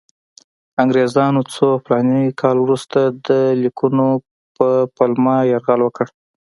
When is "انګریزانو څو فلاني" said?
0.83-2.23